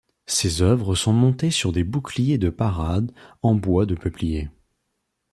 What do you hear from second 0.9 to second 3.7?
sont montées sur des boucliers de parade en